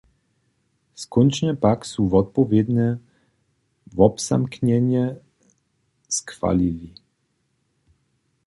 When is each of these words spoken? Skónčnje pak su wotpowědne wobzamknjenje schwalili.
Skónčnje 1.01 1.53
pak 1.63 1.79
su 1.91 2.01
wotpowědne 2.11 2.87
wobzamknjenje 3.95 5.03
schwalili. 6.15 6.89